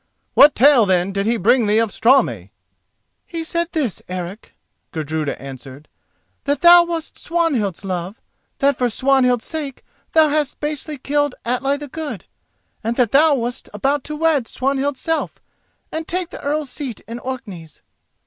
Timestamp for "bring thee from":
1.37-1.89